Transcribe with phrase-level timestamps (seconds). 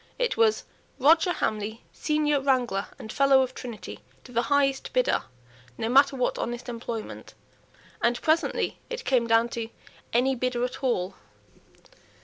[0.17, 0.63] It was
[0.97, 5.25] "Roger Hamley, senior wrangler and Fellow of Trinity, to the highest bidder,
[5.77, 7.35] no matter what honest employment,"
[8.01, 9.69] and presently it came down to
[10.11, 11.13] "any bidder at all."